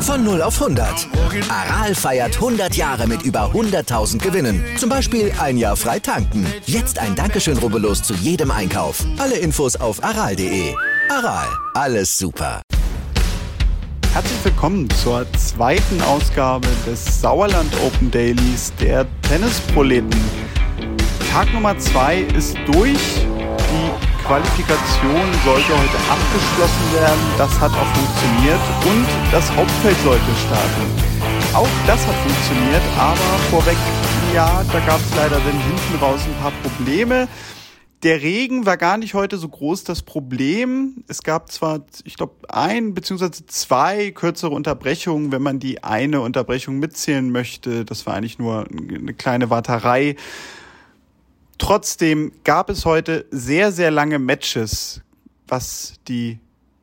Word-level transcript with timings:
Von 0.00 0.24
0 0.24 0.40
auf 0.40 0.62
100. 0.62 1.08
Aral 1.50 1.94
feiert 1.94 2.36
100 2.36 2.74
Jahre 2.74 3.06
mit 3.06 3.22
über 3.22 3.50
100.000 3.52 4.18
Gewinnen. 4.18 4.64
Zum 4.78 4.88
Beispiel 4.88 5.30
ein 5.38 5.58
Jahr 5.58 5.76
frei 5.76 5.98
tanken. 5.98 6.46
Jetzt 6.64 6.98
ein 6.98 7.14
Dankeschön, 7.14 7.58
rubbellos 7.58 8.02
zu 8.02 8.14
jedem 8.14 8.50
Einkauf. 8.50 9.04
Alle 9.18 9.36
Infos 9.36 9.76
auf 9.76 10.02
aral.de. 10.02 10.74
Aral, 11.10 11.48
alles 11.74 12.16
super. 12.16 12.62
Herzlich 14.14 14.44
willkommen 14.44 14.88
zur 15.02 15.26
zweiten 15.34 16.00
Ausgabe 16.00 16.68
des 16.86 17.20
Sauerland 17.20 17.70
Open 17.84 18.10
Dailies 18.10 18.72
der 18.80 19.06
Tennisproleten. 19.20 20.08
Tag 21.36 21.52
Nummer 21.52 21.76
2 21.76 22.20
ist 22.34 22.56
durch. 22.64 22.96
Die 22.96 24.24
Qualifikation 24.24 25.20
sollte 25.44 25.68
heute 25.68 25.98
abgeschlossen 26.08 26.94
werden. 26.94 27.20
Das 27.36 27.60
hat 27.60 27.72
auch 27.72 27.94
funktioniert. 27.94 28.58
Und 28.86 29.06
das 29.30 29.54
Hauptfeld 29.54 29.98
sollte 30.02 30.24
starten. 30.46 30.86
Auch 31.52 31.68
das 31.86 32.06
hat 32.06 32.14
funktioniert, 32.14 32.80
aber 32.98 33.38
vorweg, 33.50 33.76
ja, 34.34 34.64
da 34.72 34.80
gab 34.80 34.98
es 34.98 35.14
leider 35.14 35.36
dann 35.36 35.60
hinten 35.60 35.98
raus 36.00 36.20
ein 36.24 36.40
paar 36.40 36.52
Probleme. 36.62 37.28
Der 38.02 38.22
Regen 38.22 38.64
war 38.64 38.78
gar 38.78 38.96
nicht 38.96 39.12
heute 39.12 39.36
so 39.36 39.50
groß 39.50 39.84
das 39.84 40.00
Problem. 40.00 41.04
Es 41.06 41.22
gab 41.22 41.52
zwar, 41.52 41.84
ich 42.04 42.16
glaube, 42.16 42.32
ein 42.48 42.94
beziehungsweise 42.94 43.44
zwei 43.44 44.10
kürzere 44.10 44.54
Unterbrechungen, 44.54 45.32
wenn 45.32 45.42
man 45.42 45.58
die 45.58 45.84
eine 45.84 46.22
Unterbrechung 46.22 46.78
mitzählen 46.78 47.30
möchte. 47.30 47.84
Das 47.84 48.06
war 48.06 48.14
eigentlich 48.14 48.38
nur 48.38 48.66
eine 48.70 49.12
kleine 49.12 49.50
Warterei. 49.50 50.16
Trotzdem 51.58 52.32
gab 52.44 52.70
es 52.70 52.84
heute 52.84 53.26
sehr, 53.30 53.72
sehr 53.72 53.90
lange 53.90 54.18
Matches, 54.18 55.02
was 55.48 55.94
die 56.08 56.38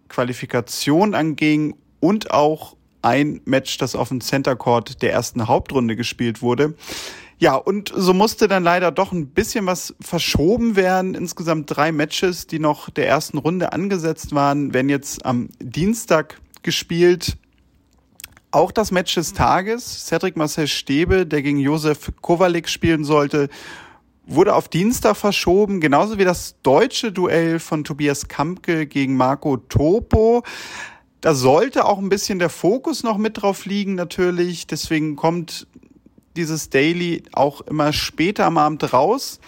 Qualifikation 0.09 1.15
anging 1.15 1.75
und 1.99 2.31
auch 2.31 2.75
ein 3.01 3.41
Match, 3.45 3.77
das 3.77 3.95
auf 3.95 4.09
dem 4.09 4.21
Center 4.21 4.55
Court 4.55 5.01
der 5.01 5.11
ersten 5.11 5.47
Hauptrunde 5.47 5.95
gespielt 5.95 6.41
wurde. 6.41 6.75
Ja, 7.37 7.55
und 7.55 7.91
so 7.93 8.13
musste 8.13 8.47
dann 8.47 8.63
leider 8.63 8.91
doch 8.91 9.11
ein 9.11 9.27
bisschen 9.27 9.65
was 9.65 9.93
verschoben 9.99 10.75
werden. 10.75 11.13
Insgesamt 11.13 11.75
drei 11.75 11.91
Matches, 11.91 12.47
die 12.47 12.59
noch 12.59 12.89
der 12.89 13.07
ersten 13.07 13.37
Runde 13.37 13.73
angesetzt 13.73 14.33
waren, 14.33 14.73
werden 14.73 14.89
jetzt 14.89 15.25
am 15.25 15.49
Dienstag 15.59 16.39
gespielt. 16.61 17.37
Auch 18.51 18.71
das 18.71 18.91
Match 18.91 19.15
des 19.15 19.33
Tages, 19.33 20.05
Cedric 20.05 20.37
Marcel 20.37 20.67
Stäbe, 20.67 21.25
der 21.25 21.41
gegen 21.41 21.59
Josef 21.59 22.11
Kowalik 22.21 22.69
spielen 22.69 23.03
sollte, 23.03 23.49
wurde 24.25 24.55
auf 24.55 24.69
Dienstag 24.69 25.17
verschoben, 25.17 25.81
genauso 25.81 26.17
wie 26.17 26.25
das 26.25 26.55
deutsche 26.63 27.11
Duell 27.11 27.59
von 27.59 27.83
Tobias 27.83 28.27
Kampke 28.27 28.87
gegen 28.87 29.17
Marco 29.17 29.57
Topo. 29.57 30.43
Da 31.21 31.33
sollte 31.33 31.85
auch 31.85 31.99
ein 31.99 32.09
bisschen 32.09 32.39
der 32.39 32.49
Fokus 32.49 33.03
noch 33.03 33.17
mit 33.17 33.41
drauf 33.41 33.65
liegen, 33.65 33.95
natürlich. 33.95 34.67
Deswegen 34.67 35.15
kommt 35.15 35.67
dieses 36.35 36.69
Daily 36.69 37.23
auch 37.31 37.61
immer 37.61 37.93
später 37.93 38.45
am 38.45 38.57
Abend 38.57 38.93
raus. 38.93 39.39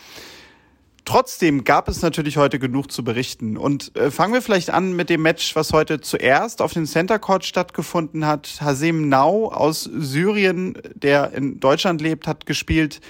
Trotzdem 1.03 1.63
gab 1.63 1.87
es 1.87 2.01
natürlich 2.01 2.37
heute 2.37 2.57
genug 2.57 2.91
zu 2.91 3.03
berichten. 3.03 3.57
Und 3.57 3.95
äh, 3.95 4.09
fangen 4.09 4.33
wir 4.33 4.41
vielleicht 4.41 4.71
an 4.71 4.95
mit 4.95 5.09
dem 5.11 5.21
Match, 5.21 5.55
was 5.55 5.71
heute 5.71 6.01
zuerst 6.01 6.63
auf 6.63 6.73
dem 6.73 6.87
Center 6.87 7.19
Court 7.19 7.45
stattgefunden 7.45 8.25
hat. 8.25 8.57
Hasem 8.59 9.07
Nau 9.07 9.51
aus 9.51 9.83
Syrien, 9.83 10.77
der 10.95 11.33
in 11.33 11.59
Deutschland 11.59 12.01
lebt, 12.01 12.25
hat 12.27 12.47
gespielt 12.47 13.01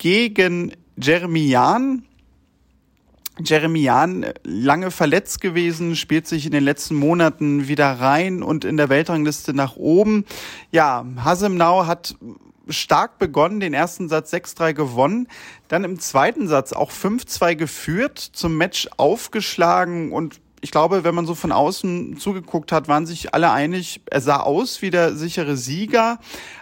gegen 0.00 0.72
Jeremian. 0.96 2.04
Jeremian 3.38 4.26
lange 4.42 4.90
verletzt 4.90 5.40
gewesen, 5.40 5.94
spielt 5.94 6.26
sich 6.26 6.46
in 6.46 6.52
den 6.52 6.64
letzten 6.64 6.94
Monaten 6.94 7.68
wieder 7.68 7.92
rein 8.00 8.42
und 8.42 8.64
in 8.64 8.76
der 8.76 8.88
Weltrangliste 8.88 9.54
nach 9.54 9.76
oben. 9.76 10.24
Ja, 10.72 11.06
Hasemnau 11.22 11.86
hat 11.86 12.16
stark 12.68 13.18
begonnen, 13.18 13.60
den 13.60 13.74
ersten 13.74 14.08
Satz 14.08 14.32
6-3 14.32 14.72
gewonnen, 14.72 15.28
dann 15.68 15.84
im 15.84 15.98
zweiten 15.98 16.48
Satz 16.48 16.72
auch 16.72 16.90
5-2 16.90 17.54
geführt, 17.54 18.18
zum 18.18 18.56
Match 18.56 18.88
aufgeschlagen 18.96 20.12
und 20.12 20.40
ich 20.62 20.70
glaube, 20.70 21.04
wenn 21.04 21.14
man 21.14 21.26
so 21.26 21.34
von 21.34 21.52
außen 21.52 22.18
zugeguckt 22.18 22.70
hat, 22.72 22.86
waren 22.88 23.06
sich 23.06 23.34
alle 23.34 23.50
einig, 23.50 24.02
er 24.06 24.20
sah 24.20 24.40
aus 24.40 24.82
wie 24.82 24.90
der 24.90 25.14
sichere 25.14 25.56
Sieger. 25.56 26.18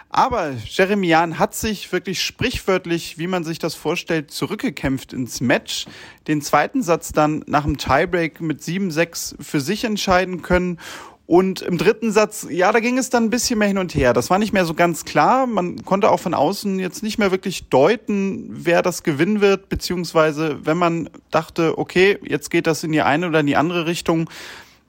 Aber 0.09 0.53
Jeremian 0.65 1.37
hat 1.37 1.53
sich 1.53 1.91
wirklich 1.91 2.21
sprichwörtlich, 2.21 3.19
wie 3.19 3.27
man 3.27 3.43
sich 3.43 3.59
das 3.59 3.75
vorstellt, 3.75 4.31
zurückgekämpft 4.31 5.13
ins 5.13 5.39
Match. 5.39 5.85
Den 6.27 6.41
zweiten 6.41 6.81
Satz 6.81 7.11
dann 7.11 7.43
nach 7.45 7.63
dem 7.63 7.77
Tiebreak 7.77 8.41
mit 8.41 8.61
7-6 8.61 9.35
für 9.39 9.61
sich 9.61 9.83
entscheiden 9.83 10.41
können. 10.41 10.79
Und 11.27 11.61
im 11.61 11.77
dritten 11.77 12.11
Satz, 12.11 12.47
ja, 12.49 12.71
da 12.71 12.79
ging 12.79 12.97
es 12.97 13.11
dann 13.11 13.25
ein 13.25 13.29
bisschen 13.29 13.59
mehr 13.59 13.67
hin 13.67 13.77
und 13.77 13.93
her. 13.93 14.13
Das 14.13 14.31
war 14.31 14.39
nicht 14.39 14.51
mehr 14.51 14.65
so 14.65 14.73
ganz 14.73 15.05
klar. 15.05 15.45
Man 15.45 15.85
konnte 15.85 16.09
auch 16.09 16.19
von 16.19 16.33
außen 16.33 16.79
jetzt 16.79 17.03
nicht 17.03 17.19
mehr 17.19 17.29
wirklich 17.29 17.69
deuten, 17.69 18.47
wer 18.49 18.81
das 18.81 19.03
gewinnen 19.03 19.39
wird, 19.39 19.69
beziehungsweise 19.69 20.65
wenn 20.65 20.77
man 20.77 21.11
dachte, 21.29 21.77
okay, 21.77 22.17
jetzt 22.23 22.49
geht 22.49 22.65
das 22.65 22.83
in 22.83 22.91
die 22.91 23.03
eine 23.03 23.27
oder 23.27 23.41
in 23.41 23.45
die 23.45 23.57
andere 23.57 23.85
Richtung, 23.85 24.27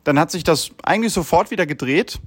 dann 0.02 0.18
hat 0.18 0.30
sich 0.30 0.42
das 0.42 0.70
eigentlich 0.82 1.12
sofort 1.12 1.50
wieder 1.50 1.66
gedreht. 1.66 2.20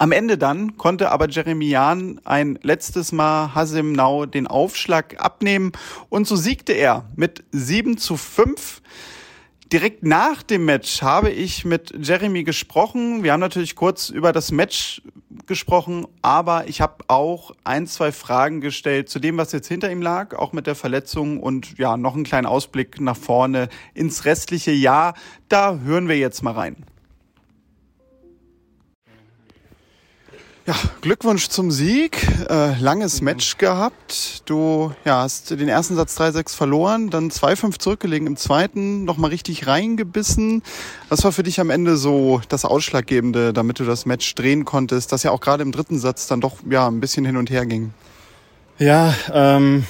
Am 0.00 0.12
Ende 0.12 0.38
dann 0.38 0.78
konnte 0.78 1.10
aber 1.10 1.28
Jeremian 1.28 2.22
ein 2.24 2.58
letztes 2.62 3.12
Mal 3.12 3.54
Hasim 3.54 3.92
Nau 3.92 4.24
den 4.24 4.46
Aufschlag 4.46 5.22
abnehmen 5.22 5.72
und 6.08 6.26
so 6.26 6.36
siegte 6.36 6.72
er 6.72 7.04
mit 7.16 7.44
7 7.52 7.98
zu 7.98 8.16
5. 8.16 8.80
Direkt 9.70 10.02
nach 10.02 10.42
dem 10.42 10.64
Match 10.64 11.02
habe 11.02 11.28
ich 11.28 11.66
mit 11.66 11.92
Jeremy 12.00 12.44
gesprochen. 12.44 13.22
Wir 13.24 13.34
haben 13.34 13.40
natürlich 13.40 13.76
kurz 13.76 14.08
über 14.08 14.32
das 14.32 14.52
Match 14.52 15.02
gesprochen, 15.44 16.06
aber 16.22 16.66
ich 16.66 16.80
habe 16.80 17.04
auch 17.08 17.50
ein, 17.64 17.86
zwei 17.86 18.10
Fragen 18.10 18.62
gestellt 18.62 19.10
zu 19.10 19.18
dem, 19.18 19.36
was 19.36 19.52
jetzt 19.52 19.68
hinter 19.68 19.92
ihm 19.92 20.00
lag, 20.00 20.34
auch 20.34 20.54
mit 20.54 20.66
der 20.66 20.76
Verletzung 20.76 21.40
und 21.40 21.76
ja, 21.76 21.98
noch 21.98 22.14
einen 22.14 22.24
kleinen 22.24 22.46
Ausblick 22.46 23.02
nach 23.02 23.18
vorne 23.18 23.68
ins 23.92 24.24
restliche 24.24 24.72
Jahr. 24.72 25.12
Da 25.50 25.76
hören 25.76 26.08
wir 26.08 26.16
jetzt 26.16 26.42
mal 26.42 26.54
rein. 26.54 26.86
Ja, 30.70 30.76
Glückwunsch 31.00 31.48
zum 31.48 31.72
Sieg. 31.72 32.24
Äh, 32.48 32.78
langes 32.78 33.22
Match 33.22 33.58
gehabt. 33.58 34.48
Du 34.48 34.92
ja, 35.04 35.22
hast 35.22 35.50
den 35.50 35.68
ersten 35.68 35.96
Satz 35.96 36.16
3-6 36.16 36.54
verloren, 36.54 37.10
dann 37.10 37.28
2-5 37.28 37.80
zurückgelegen 37.80 38.28
im 38.28 38.36
zweiten, 38.36 39.04
nochmal 39.04 39.30
richtig 39.30 39.66
reingebissen. 39.66 40.62
Was 41.08 41.24
war 41.24 41.32
für 41.32 41.42
dich 41.42 41.58
am 41.58 41.70
Ende 41.70 41.96
so 41.96 42.40
das 42.48 42.64
Ausschlaggebende, 42.64 43.52
damit 43.52 43.80
du 43.80 43.84
das 43.84 44.06
Match 44.06 44.32
drehen 44.36 44.64
konntest, 44.64 45.10
das 45.10 45.24
ja 45.24 45.32
auch 45.32 45.40
gerade 45.40 45.64
im 45.64 45.72
dritten 45.72 45.98
Satz 45.98 46.28
dann 46.28 46.40
doch 46.40 46.58
ja, 46.70 46.86
ein 46.86 47.00
bisschen 47.00 47.24
hin 47.24 47.36
und 47.36 47.50
her 47.50 47.66
ging? 47.66 47.92
Ja, 48.78 49.12
ähm, 49.32 49.86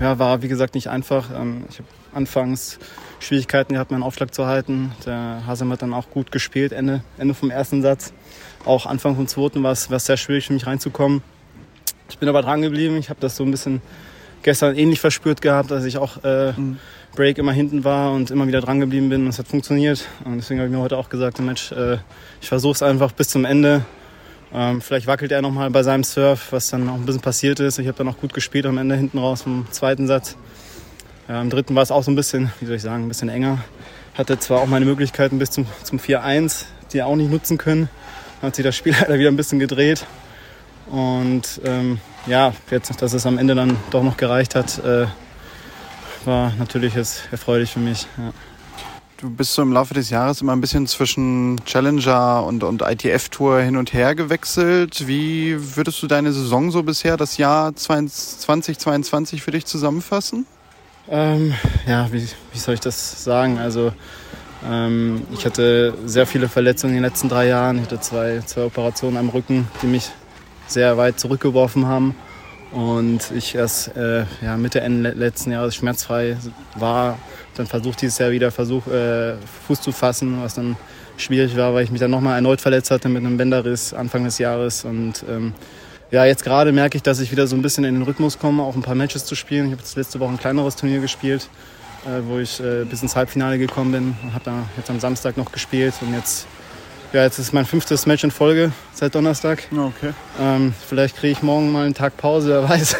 ja 0.00 0.18
war 0.18 0.40
wie 0.40 0.48
gesagt 0.48 0.74
nicht 0.76 0.88
einfach. 0.88 1.28
Ähm, 1.30 1.66
ich 1.68 1.76
habe 1.78 1.88
anfangs 2.14 2.78
Schwierigkeiten 3.24 3.74
gehabt, 3.74 3.90
meinen 3.90 4.02
Aufschlag 4.02 4.34
zu 4.34 4.46
halten. 4.46 4.92
Der 5.06 5.42
Hasem 5.46 5.70
hat 5.72 5.82
dann 5.82 5.94
auch 5.94 6.10
gut 6.10 6.32
gespielt, 6.32 6.72
Ende, 6.72 7.02
Ende 7.18 7.34
vom 7.34 7.50
ersten 7.50 7.82
Satz 7.82 8.12
auch 8.64 8.86
Anfang 8.86 9.16
vom 9.16 9.26
zweiten 9.26 9.62
war 9.62 9.72
es, 9.72 9.88
sehr 9.88 10.16
schwierig 10.16 10.46
für 10.46 10.52
mich 10.52 10.66
reinzukommen. 10.66 11.22
Ich 12.08 12.18
bin 12.18 12.28
aber 12.28 12.42
dran 12.42 12.62
geblieben. 12.62 12.96
Ich 12.96 13.10
habe 13.10 13.20
das 13.20 13.36
so 13.36 13.44
ein 13.44 13.50
bisschen 13.50 13.80
gestern 14.42 14.76
ähnlich 14.76 15.00
verspürt 15.00 15.40
gehabt, 15.40 15.70
dass 15.70 15.84
ich 15.84 15.98
auch 15.98 16.22
äh, 16.24 16.52
mhm. 16.52 16.78
Break 17.14 17.38
immer 17.38 17.52
hinten 17.52 17.84
war 17.84 18.12
und 18.12 18.30
immer 18.30 18.46
wieder 18.46 18.60
dran 18.60 18.80
geblieben 18.80 19.08
bin 19.08 19.22
und 19.22 19.28
es 19.28 19.38
hat 19.38 19.48
funktioniert. 19.48 20.06
Und 20.24 20.36
deswegen 20.36 20.60
habe 20.60 20.68
ich 20.68 20.74
mir 20.74 20.82
heute 20.82 20.96
auch 20.96 21.08
gesagt, 21.08 21.40
Mensch, 21.40 21.72
äh, 21.72 21.98
ich 22.40 22.48
versuche 22.48 22.72
es 22.72 22.82
einfach 22.82 23.12
bis 23.12 23.28
zum 23.28 23.44
Ende. 23.44 23.84
Ähm, 24.54 24.80
vielleicht 24.80 25.06
wackelt 25.06 25.32
er 25.32 25.42
nochmal 25.42 25.70
bei 25.70 25.82
seinem 25.82 26.04
Surf, 26.04 26.48
was 26.52 26.68
dann 26.70 26.88
auch 26.88 26.94
ein 26.94 27.06
bisschen 27.06 27.22
passiert 27.22 27.60
ist. 27.60 27.78
Ich 27.78 27.86
habe 27.86 27.96
dann 27.96 28.08
auch 28.08 28.18
gut 28.18 28.34
gespielt 28.34 28.66
am 28.66 28.78
Ende 28.78 28.94
hinten 28.94 29.18
raus 29.18 29.42
vom 29.42 29.66
zweiten 29.70 30.06
Satz. 30.06 30.36
Ja, 31.28 31.40
Im 31.40 31.50
dritten 31.50 31.74
war 31.74 31.82
es 31.82 31.90
auch 31.90 32.02
so 32.02 32.10
ein 32.10 32.16
bisschen, 32.16 32.52
wie 32.60 32.66
soll 32.66 32.76
ich 32.76 32.82
sagen, 32.82 33.04
ein 33.04 33.08
bisschen 33.08 33.28
enger. 33.28 33.58
Hatte 34.14 34.38
zwar 34.38 34.60
auch 34.60 34.66
meine 34.66 34.84
Möglichkeiten 34.84 35.38
bis 35.38 35.50
zum, 35.50 35.66
zum 35.82 35.98
4-1, 35.98 36.64
die 36.92 36.98
er 36.98 37.06
auch 37.06 37.16
nicht 37.16 37.30
nutzen 37.30 37.58
können 37.58 37.88
hat 38.42 38.56
sich 38.56 38.64
das 38.64 38.76
Spiel 38.76 38.94
leider 39.00 39.18
wieder 39.18 39.30
ein 39.30 39.36
bisschen 39.36 39.58
gedreht. 39.58 40.04
Und 40.90 41.60
ähm, 41.64 42.00
ja, 42.26 42.52
jetzt, 42.70 43.00
dass 43.00 43.12
es 43.12 43.24
am 43.24 43.38
Ende 43.38 43.54
dann 43.54 43.76
doch 43.90 44.02
noch 44.02 44.16
gereicht 44.16 44.54
hat, 44.54 44.78
äh, 44.84 45.06
war 46.24 46.52
natürlich 46.58 46.94
jetzt 46.94 47.22
erfreulich 47.30 47.70
für 47.70 47.80
mich. 47.80 48.06
Ja. 48.18 48.32
Du 49.16 49.30
bist 49.30 49.54
so 49.54 49.62
im 49.62 49.72
Laufe 49.72 49.94
des 49.94 50.10
Jahres 50.10 50.40
immer 50.40 50.52
ein 50.52 50.60
bisschen 50.60 50.88
zwischen 50.88 51.60
Challenger 51.64 52.44
und, 52.44 52.64
und 52.64 52.82
ITF-Tour 52.82 53.60
hin 53.60 53.76
und 53.76 53.92
her 53.92 54.16
gewechselt. 54.16 55.06
Wie 55.06 55.76
würdest 55.76 56.02
du 56.02 56.08
deine 56.08 56.32
Saison 56.32 56.72
so 56.72 56.82
bisher, 56.82 57.16
das 57.16 57.36
Jahr 57.36 57.74
2022 57.74 59.40
für 59.40 59.52
dich 59.52 59.64
zusammenfassen? 59.64 60.44
Ähm, 61.08 61.54
ja, 61.86 62.10
wie, 62.12 62.26
wie 62.52 62.58
soll 62.58 62.74
ich 62.74 62.80
das 62.80 63.24
sagen? 63.24 63.58
Also 63.58 63.92
ähm, 64.64 65.26
ich 65.32 65.44
hatte 65.44 65.94
sehr 66.06 66.26
viele 66.26 66.48
Verletzungen 66.48 66.94
in 66.94 67.02
den 67.02 67.10
letzten 67.10 67.28
drei 67.28 67.48
Jahren. 67.48 67.78
Ich 67.78 67.84
hatte 67.84 68.00
zwei, 68.00 68.40
zwei 68.46 68.64
Operationen 68.64 69.16
am 69.16 69.28
Rücken, 69.28 69.68
die 69.82 69.86
mich 69.86 70.10
sehr 70.66 70.96
weit 70.96 71.18
zurückgeworfen 71.18 71.86
haben. 71.86 72.14
und 72.72 73.30
ich 73.32 73.54
erst 73.54 73.94
äh, 73.96 74.24
ja, 74.42 74.56
Mitte, 74.56 74.80
Ende 74.80 75.10
letzten 75.10 75.52
Jahres 75.52 75.74
schmerzfrei 75.74 76.36
war. 76.76 77.18
Dann 77.54 77.66
versucht 77.66 78.00
dieses 78.00 78.18
Jahr 78.18 78.30
wieder 78.30 78.50
Versuch, 78.50 78.86
äh, 78.86 79.34
Fuß 79.66 79.82
zu 79.82 79.92
fassen, 79.92 80.40
was 80.42 80.54
dann 80.54 80.76
schwierig 81.18 81.56
war, 81.56 81.74
weil 81.74 81.84
ich 81.84 81.90
mich 81.90 82.00
dann 82.00 82.10
nochmal 82.10 82.36
erneut 82.36 82.60
verletzt 82.60 82.90
hatte 82.90 83.08
mit 83.08 83.24
einem 83.24 83.36
Bänderriss 83.36 83.92
Anfang 83.92 84.24
des 84.24 84.38
Jahres. 84.38 84.84
Und 84.84 85.24
ähm, 85.28 85.52
ja, 86.12 86.26
jetzt 86.26 86.44
gerade 86.44 86.72
merke 86.72 86.96
ich, 86.96 87.02
dass 87.02 87.20
ich 87.20 87.32
wieder 87.32 87.46
so 87.46 87.56
ein 87.56 87.62
bisschen 87.62 87.84
in 87.84 87.94
den 87.94 88.02
Rhythmus 88.02 88.38
komme, 88.38 88.62
auch 88.62 88.76
ein 88.76 88.82
paar 88.82 88.94
Matches 88.94 89.24
zu 89.24 89.34
spielen. 89.34 89.66
Ich 89.66 89.72
habe 89.72 89.82
jetzt 89.82 89.96
letzte 89.96 90.20
Woche 90.20 90.30
ein 90.30 90.38
kleineres 90.38 90.76
Turnier 90.76 91.00
gespielt, 91.00 91.48
äh, 92.04 92.20
wo 92.26 92.38
ich 92.38 92.60
äh, 92.60 92.84
bis 92.84 93.02
ins 93.02 93.16
Halbfinale 93.16 93.58
gekommen 93.58 93.92
bin 93.92 94.16
und 94.22 94.34
habe 94.34 94.44
da 94.44 94.62
jetzt 94.76 94.90
am 94.90 95.00
Samstag 95.00 95.38
noch 95.38 95.50
gespielt 95.50 95.94
und 96.02 96.12
jetzt 96.12 96.46
ja, 97.14 97.22
jetzt 97.24 97.38
ist 97.38 97.52
mein 97.52 97.66
fünftes 97.66 98.06
Match 98.06 98.24
in 98.24 98.30
Folge 98.30 98.72
seit 98.94 99.14
Donnerstag. 99.14 99.64
Okay. 99.70 100.14
Ähm, 100.40 100.72
vielleicht 100.88 101.16
kriege 101.16 101.32
ich 101.32 101.42
morgen 101.42 101.70
mal 101.70 101.84
einen 101.84 101.94
Tag 101.94 102.16
Pause, 102.16 102.48
wer 102.62 102.68
weiß. 102.68 102.96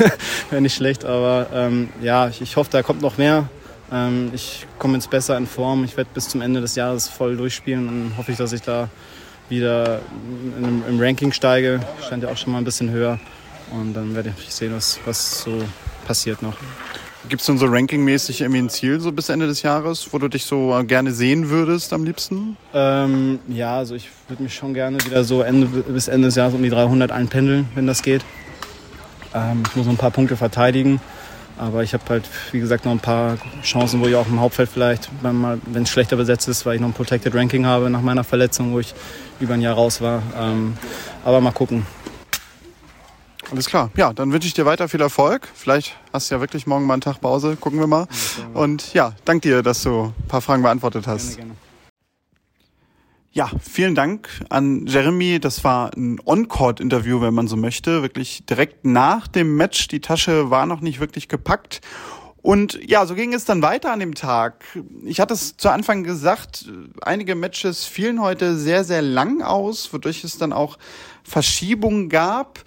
Wäre 0.50 0.62
nicht 0.62 0.75
schlecht, 0.75 1.05
aber 1.05 1.47
ähm, 1.55 1.88
ja, 2.03 2.29
ich, 2.29 2.41
ich, 2.43 2.56
hoffe, 2.56 2.70
da 2.70 2.82
kommt 2.82 3.00
noch 3.00 3.17
mehr. 3.19 3.49
Ähm, 3.91 4.31
ich 4.35 4.67
komme 4.79 4.94
jetzt 4.94 5.08
besser 5.08 5.37
in 5.38 5.47
Form. 5.47 5.85
Ich 5.85 5.97
werde 5.97 6.11
bis 6.12 6.29
zum 6.29 6.43
Ende 6.43 6.61
des 6.61 6.75
Jahres 6.75 7.08
voll 7.08 7.37
durchspielen 7.37 7.88
und 7.88 8.17
hoffe 8.19 8.32
ich, 8.32 8.38
dass 8.38 8.53
ich 8.53 8.61
da 8.61 8.91
wieder 9.53 10.01
in, 10.59 10.83
im 10.89 11.01
Ranking 11.01 11.31
steige. 11.31 11.81
Stand 12.05 12.25
ja 12.25 12.31
auch 12.31 12.37
schon 12.37 12.53
mal 12.53 12.59
ein 12.59 12.65
bisschen 12.65 12.91
höher. 12.91 13.21
Und 13.71 13.95
dann 13.95 14.15
werde 14.15 14.35
ich 14.39 14.53
sehen, 14.53 14.73
was, 14.75 14.99
was 15.05 15.43
so 15.43 15.63
passiert 16.07 16.43
noch. 16.43 16.57
Gibt 17.29 17.41
es 17.41 17.47
denn 17.47 17.57
so 17.57 17.67
rankingmäßig 17.67 18.41
irgendwie 18.41 18.61
ein 18.61 18.69
Ziel 18.69 18.99
so 18.99 19.13
bis 19.13 19.29
Ende 19.29 19.47
des 19.47 19.63
Jahres, 19.63 20.09
wo 20.11 20.19
du 20.19 20.27
dich 20.27 20.45
so 20.45 20.83
gerne 20.89 21.13
sehen 21.13 21.51
würdest 21.51 21.93
am 21.93 22.05
liebsten? 22.05 22.57
Ähm, 22.75 23.39
ja, 23.47 23.77
also 23.77 23.95
ich 23.95 24.09
würde 24.27 24.43
mich 24.43 24.55
schon 24.55 24.75
gerne 24.75 24.99
wieder 25.05 25.23
so 25.23 25.43
Ende, 25.43 25.67
bis 25.67 26.09
Ende 26.09 26.29
des 26.29 26.35
Jahres 26.35 26.55
um 26.55 26.63
die 26.63 26.71
300 26.71 27.13
einpendeln, 27.13 27.69
wenn 27.77 27.87
das 27.87 28.03
geht. 28.03 28.25
Ähm, 29.35 29.63
ich 29.69 29.77
muss 29.77 29.87
noch 29.87 29.93
ein 29.93 29.99
paar 29.99 30.11
Punkte 30.11 30.37
verteidigen, 30.37 31.01
aber 31.59 31.83
ich 31.83 31.95
habe 31.95 32.05
halt, 32.09 32.29
wie 32.53 32.61
gesagt, 32.61 32.85
noch 32.85 32.93
ein 32.93 33.01
paar 33.01 33.39
Chancen, 33.63 34.01
wo 34.01 34.07
ich 34.07 34.15
auch 34.15 34.27
im 34.27 34.41
Hauptfeld 34.41 34.69
vielleicht, 34.69 35.09
wenn 35.23 35.83
es 35.83 35.91
schlechter 35.91 36.17
besetzt 36.17 36.49
ist, 36.49 36.67
weil 36.67 36.77
ich 36.77 36.81
noch 36.81 36.89
ein 36.89 36.95
Protected 36.95 37.35
Ranking 37.35 37.67
habe 37.67 37.91
nach 37.91 38.03
meiner 38.03 38.25
Verletzung, 38.25 38.73
wo 38.73 38.81
ich 38.81 38.95
über 39.41 39.55
ein 39.55 39.61
Jahr 39.61 39.75
raus 39.75 40.01
war. 40.01 40.23
Ähm, 40.39 40.77
aber 41.25 41.41
mal 41.41 41.53
gucken. 41.53 41.87
Alles 43.51 43.67
klar. 43.67 43.91
Ja, 43.97 44.15
dann 44.15 44.33
wünsche 44.33 44.49
ich 44.49 44.55
dir 44.55 44.65
weiter 44.65 44.89
viel 44.89 45.03
Erfolg. 45.03 45.47
Vielleicht 45.55 45.95
hast 46.11 46.31
du 46.31 46.37
ja 46.37 46.41
wirklich 46.41 46.67
morgen 46.67 46.87
mal 46.87 46.95
einen 46.95 47.03
Tag 47.03 47.21
Pause. 47.21 47.57
Gucken 47.61 47.81
wir 47.81 47.87
mal. 47.87 48.07
Und 48.55 48.95
ja, 48.95 49.13
danke 49.27 49.49
dir, 49.49 49.63
dass 49.63 49.83
du 49.83 50.05
ein 50.05 50.29
paar 50.29 50.41
Fragen 50.41 50.63
beantwortet 50.63 51.07
hast. 51.07 51.37
Gerne, 51.37 51.52
gerne. 51.52 51.52
Ja, 53.34 53.50
vielen 53.62 53.94
Dank 53.94 54.29
an 54.50 54.87
Jeremy. 54.87 55.40
Das 55.40 55.64
war 55.64 55.90
ein 55.96 56.20
On-Court-Interview, 56.23 57.23
wenn 57.23 57.32
man 57.32 57.49
so 57.49 57.56
möchte. 57.56 58.02
Wirklich 58.02 58.44
direkt 58.44 58.84
nach 58.84 59.26
dem 59.26 59.56
Match. 59.56 59.88
Die 59.88 60.00
Tasche 60.00 60.50
war 60.50 60.67
noch 60.67 60.82
nicht 60.82 61.00
wirklich 61.00 61.29
gepackt. 61.29 61.81
Und 62.43 62.79
ja, 62.87 63.06
so 63.06 63.14
ging 63.14 63.32
es 63.32 63.46
dann 63.46 63.62
weiter 63.62 63.90
an 63.90 64.00
dem 64.00 64.14
Tag. 64.14 64.64
Ich 65.06 65.19
hatte 65.19 65.32
es 65.32 65.56
zu 65.56 65.70
Anfang 65.70 66.05
gesagt, 66.05 66.70
einige 67.00 67.34
Matches 67.34 67.87
fielen 67.87 68.20
heute 68.20 68.58
sehr, 68.58 68.84
sehr 68.84 69.00
lang 69.00 69.40
aus, 69.40 69.94
wodurch 69.94 70.25
es 70.25 70.37
dann 70.37 70.52
auch 70.52 70.76
Verschiebungen 71.23 72.11
gab. 72.11 72.58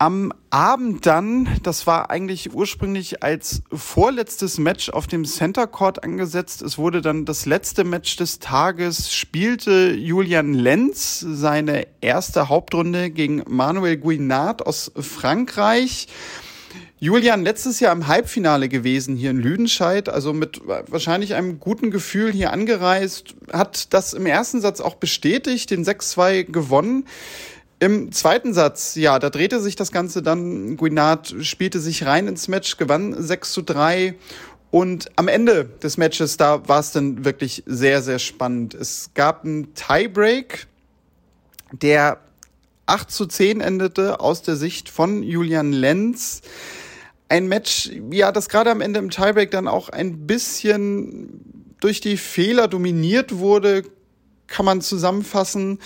Am 0.00 0.32
Abend 0.48 1.04
dann, 1.04 1.46
das 1.62 1.86
war 1.86 2.08
eigentlich 2.08 2.54
ursprünglich 2.54 3.22
als 3.22 3.60
vorletztes 3.70 4.56
Match 4.56 4.88
auf 4.88 5.06
dem 5.06 5.26
Center 5.26 5.66
Court 5.66 6.02
angesetzt. 6.02 6.62
Es 6.62 6.78
wurde 6.78 7.02
dann 7.02 7.26
das 7.26 7.44
letzte 7.44 7.84
Match 7.84 8.16
des 8.16 8.38
Tages, 8.38 9.12
spielte 9.12 9.92
Julian 9.92 10.54
Lenz 10.54 11.20
seine 11.20 11.86
erste 12.00 12.48
Hauptrunde 12.48 13.10
gegen 13.10 13.42
Manuel 13.46 13.98
Guinard 13.98 14.66
aus 14.66 14.90
Frankreich. 14.96 16.08
Julian 16.98 17.44
letztes 17.44 17.78
Jahr 17.78 17.92
im 17.92 18.06
Halbfinale 18.06 18.70
gewesen 18.70 19.16
hier 19.16 19.32
in 19.32 19.38
Lüdenscheid, 19.38 20.08
also 20.08 20.32
mit 20.32 20.62
wahrscheinlich 20.66 21.34
einem 21.34 21.60
guten 21.60 21.90
Gefühl 21.90 22.32
hier 22.32 22.54
angereist, 22.54 23.34
hat 23.52 23.92
das 23.92 24.14
im 24.14 24.24
ersten 24.24 24.62
Satz 24.62 24.80
auch 24.80 24.94
bestätigt, 24.94 25.70
den 25.70 25.84
6-2 25.84 26.44
gewonnen. 26.44 27.04
Im 27.80 28.12
zweiten 28.12 28.52
Satz, 28.52 28.94
ja, 28.94 29.18
da 29.18 29.30
drehte 29.30 29.58
sich 29.58 29.74
das 29.74 29.90
Ganze 29.90 30.22
dann. 30.22 30.76
Guinard 30.76 31.34
spielte 31.40 31.80
sich 31.80 32.04
rein 32.04 32.28
ins 32.28 32.46
Match, 32.46 32.76
gewann 32.76 33.14
6 33.16 33.52
zu 33.52 33.62
3. 33.62 34.14
Und 34.70 35.10
am 35.16 35.28
Ende 35.28 35.64
des 35.82 35.96
Matches, 35.96 36.36
da 36.36 36.68
war 36.68 36.80
es 36.80 36.92
dann 36.92 37.24
wirklich 37.24 37.62
sehr, 37.64 38.02
sehr 38.02 38.18
spannend. 38.18 38.74
Es 38.74 39.10
gab 39.14 39.44
einen 39.44 39.74
Tiebreak, 39.74 40.66
der 41.72 42.18
8 42.84 43.10
zu 43.10 43.24
10 43.24 43.62
endete 43.62 44.20
aus 44.20 44.42
der 44.42 44.56
Sicht 44.56 44.90
von 44.90 45.22
Julian 45.22 45.72
Lenz. 45.72 46.42
Ein 47.30 47.48
Match, 47.48 47.90
ja, 48.10 48.30
das 48.30 48.50
gerade 48.50 48.70
am 48.70 48.82
Ende 48.82 49.00
im 49.00 49.08
Tiebreak 49.08 49.50
dann 49.52 49.66
auch 49.66 49.88
ein 49.88 50.26
bisschen 50.26 51.74
durch 51.80 52.02
die 52.02 52.18
Fehler 52.18 52.68
dominiert 52.68 53.38
wurde, 53.38 53.84
kann 54.48 54.66
man 54.66 54.82
zusammenfassen. 54.82 55.78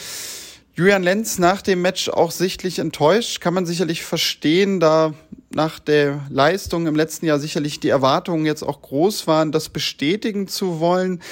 Julian 0.77 1.05
Lenz 1.05 1.39
nach 1.39 1.63
dem 1.63 1.83
Match 1.83 2.09
auch 2.09 2.33
sichtlich 2.33 2.81
enttäuscht, 2.81 3.41
kann 3.41 3.55
man 3.55 3.65
sicherlich 3.65 4.03
verstehen, 4.03 4.81
da 4.81 5.15
nach 5.55 5.79
der 5.79 6.23
Leistung 6.31 6.89
im 6.89 6.97
letzten 6.97 7.27
Jahr 7.27 7.39
sicherlich 7.39 7.79
die 7.79 7.91
Erwartungen 7.91 8.45
jetzt 8.45 8.65
auch 8.65 8.83
groß 8.83 9.29
waren, 9.29 9.53
das 9.53 9.69
bestätigen 9.69 10.49
zu 10.49 10.81
wollen. 10.81 11.23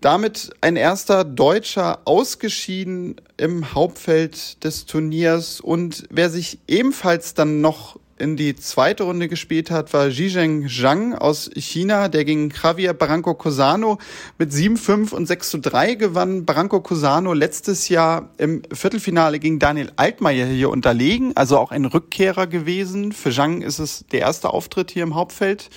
Damit 0.00 0.52
ein 0.62 0.76
erster 0.76 1.24
Deutscher 1.24 2.00
ausgeschieden 2.06 3.16
im 3.36 3.74
Hauptfeld 3.74 4.64
des 4.64 4.86
Turniers 4.86 5.60
und 5.60 6.04
wer 6.08 6.30
sich 6.30 6.58
ebenfalls 6.66 7.34
dann 7.34 7.60
noch 7.60 8.00
in 8.20 8.36
die 8.36 8.56
zweite 8.56 9.04
Runde 9.04 9.28
gespielt 9.28 9.70
hat, 9.70 9.92
war 9.92 10.10
Zhizheng 10.10 10.68
Zhang 10.68 11.14
aus 11.14 11.50
China, 11.54 12.08
der 12.08 12.24
gegen 12.24 12.50
Javier 12.50 12.92
Barranco 12.92 13.34
Cosano 13.34 13.98
mit 14.38 14.52
7-5 14.52 15.12
und 15.12 15.28
6-3 15.28 15.96
gewann. 15.96 16.44
Barranco 16.44 16.80
Cosano 16.80 17.32
letztes 17.32 17.88
Jahr 17.88 18.30
im 18.38 18.62
Viertelfinale 18.72 19.38
gegen 19.38 19.58
Daniel 19.58 19.92
Altmaier 19.96 20.46
hier 20.46 20.70
unterlegen, 20.70 21.36
also 21.36 21.58
auch 21.58 21.70
ein 21.70 21.84
Rückkehrer 21.84 22.46
gewesen. 22.46 23.12
Für 23.12 23.30
Zhang 23.30 23.62
ist 23.62 23.78
es 23.78 24.04
der 24.12 24.20
erste 24.20 24.50
Auftritt 24.50 24.90
hier 24.90 25.02
im 25.02 25.14
Hauptfeld. 25.14 25.70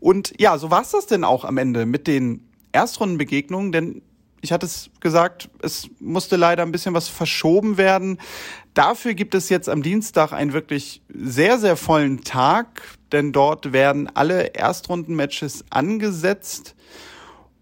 Und 0.00 0.32
ja, 0.38 0.58
so 0.58 0.70
war 0.70 0.82
es 0.82 0.90
das 0.90 1.06
denn 1.06 1.24
auch 1.24 1.44
am 1.44 1.58
Ende 1.58 1.86
mit 1.86 2.06
den 2.06 2.48
Erstrundenbegegnungen, 2.72 3.72
denn 3.72 4.02
ich 4.40 4.52
hatte 4.52 4.66
es 4.66 4.90
gesagt, 5.00 5.50
es 5.62 5.88
musste 6.00 6.36
leider 6.36 6.62
ein 6.62 6.72
bisschen 6.72 6.94
was 6.94 7.08
verschoben 7.08 7.76
werden. 7.76 8.18
Dafür 8.74 9.14
gibt 9.14 9.34
es 9.34 9.48
jetzt 9.48 9.68
am 9.68 9.82
Dienstag 9.82 10.32
einen 10.32 10.52
wirklich 10.52 11.02
sehr, 11.08 11.58
sehr 11.58 11.76
vollen 11.76 12.22
Tag, 12.22 12.82
denn 13.12 13.32
dort 13.32 13.72
werden 13.72 14.08
alle 14.14 14.54
Erstrundenmatches 14.54 15.64
angesetzt 15.70 16.74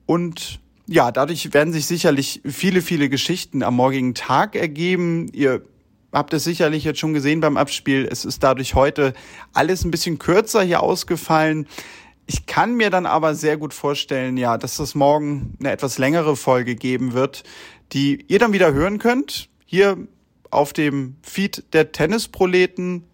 und 0.07 0.61
ja, 0.89 1.11
dadurch 1.11 1.53
werden 1.53 1.73
sich 1.73 1.87
sicherlich 1.87 2.41
viele, 2.45 2.81
viele 2.81 3.09
Geschichten 3.09 3.63
am 3.65 3.75
morgigen 3.75 4.15
Tag 4.15 4.55
ergeben. 4.55 5.29
Ihr 5.33 5.63
habt 6.13 6.33
es 6.33 6.45
sicherlich 6.45 6.85
jetzt 6.85 7.01
schon 7.01 7.13
gesehen 7.13 7.41
beim 7.41 7.57
Abspiel. 7.57 8.07
Es 8.11 8.25
ist 8.25 8.43
dadurch 8.45 8.75
heute 8.75 9.13
alles 9.53 9.85
ein 9.85 9.91
bisschen 9.91 10.19
kürzer 10.19 10.63
hier 10.63 10.83
ausgefallen. 10.83 11.67
Ich 12.27 12.47
kann 12.47 12.75
mir 12.75 12.91
dann 12.91 13.07
aber 13.07 13.37
sehr 13.37 13.57
gut 13.57 13.73
vorstellen, 13.73 14.37
ja, 14.37 14.59
dass 14.59 14.81
es 14.81 14.97
morgen 14.97 15.57
eine 15.61 15.71
etwas 15.71 15.99
längere 15.99 16.35
Folge 16.35 16.75
geben 16.75 17.13
wird, 17.13 17.45
die 17.93 18.25
ihr 18.27 18.41
dann 18.41 18.53
wieder 18.53 18.73
hören 18.73 18.99
könnt. 18.99 19.49
Hier 19.65 19.97
auf 20.51 20.73
dem 20.73 21.17
Feed 21.23 21.73
der 21.73 21.93
Tennisproleten 21.93 23.05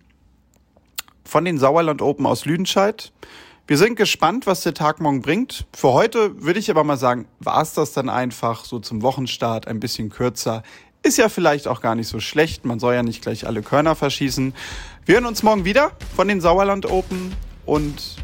von 1.25 1.45
den 1.45 1.59
Sauerland 1.59 2.00
Open 2.00 2.25
aus 2.25 2.47
Lüdenscheid. 2.47 3.12
Wir 3.66 3.76
sind 3.76 3.97
gespannt, 3.97 4.47
was 4.47 4.62
der 4.62 4.75
Tag 4.75 5.00
morgen 5.00 5.23
bringt. 5.23 5.66
Für 5.75 5.92
heute 5.92 6.42
würde 6.42 6.59
ich 6.59 6.71
aber 6.71 6.83
mal 6.83 6.97
sagen, 6.97 7.26
war 7.38 7.62
es 7.62 7.75
das 7.75 7.92
dann 7.92 8.09
einfach 8.09 8.64
so 8.64 8.78
zum 8.78 9.02
Wochenstart 9.02 9.69
ein 9.69 9.78
bisschen 9.78 10.09
kürzer. 10.09 10.62
Ist 11.02 11.19
ja 11.19 11.28
vielleicht 11.28 11.69
auch 11.69 11.81
gar 11.81 11.95
nicht 11.95 12.09
so 12.09 12.19
schlecht. 12.19 12.64
Man 12.64 12.78
soll 12.78 12.95
ja 12.95 13.02
nicht 13.02 13.23
gleich 13.23 13.47
alle 13.47 13.62
Körner 13.62 13.95
verschießen. 13.95 14.54
Wir 15.04 15.16
hören 15.16 15.26
uns 15.26 15.42
morgen 15.42 15.64
wieder 15.64 15.92
von 16.16 16.28
den 16.28 16.40
Sauerland 16.40 16.87
Open 16.87 17.35
und 17.66 18.16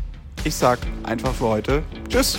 ich 0.45 0.55
sag 0.55 0.79
einfach 1.05 1.35
für 1.35 1.47
heute 1.47 1.83
Tschüss. 2.09 2.39